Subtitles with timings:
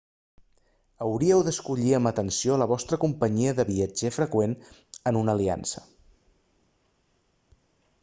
[1.07, 4.59] hauríeu d'escollir amb atenció la vostra companyia de viatger freqüent
[5.13, 5.87] en una aliança